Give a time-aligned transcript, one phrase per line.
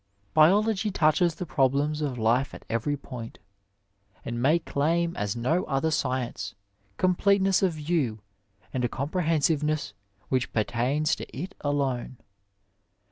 [0.31, 3.37] ^ Biology touches the problems of life at every point,
[4.25, 6.55] and may daim, as no other science,
[6.97, 8.17] completeness of view
[8.73, 9.93] and & comprehenaivenesB
[10.29, 12.17] which pertains to it alone.